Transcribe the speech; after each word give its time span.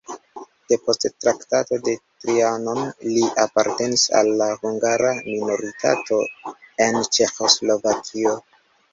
Depost 0.71 1.03
Traktato 1.23 1.77
de 1.87 1.91
Trianon 2.23 2.79
li 3.07 3.27
apartenis 3.43 4.05
al 4.19 4.29
la 4.39 4.47
hungara 4.63 5.11
minoritato 5.27 6.19
en 6.87 6.97
Ĉeĥoslovakio. 7.19 8.35